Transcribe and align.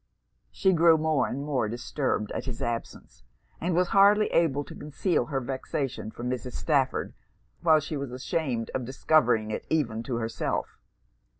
She 0.49 0.73
grew 0.73 0.97
more 0.97 1.27
and 1.27 1.43
more 1.45 1.69
disturbed 1.69 2.31
at 2.31 2.45
his 2.45 2.59
absence; 2.59 3.21
and 3.61 3.75
was 3.75 3.89
hardly 3.89 4.25
able 4.33 4.63
to 4.63 4.73
conceal 4.73 5.27
her 5.27 5.39
vexation 5.39 6.09
from 6.09 6.27
Mrs. 6.27 6.53
Stafford, 6.53 7.13
while 7.61 7.79
she 7.79 7.95
was 7.97 8.11
ashamed 8.11 8.71
of 8.73 8.83
discovering 8.83 9.51
it 9.51 9.67
even 9.69 10.01
to 10.01 10.15
herself. 10.15 10.79